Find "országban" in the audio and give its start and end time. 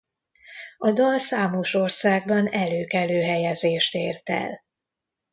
1.73-2.47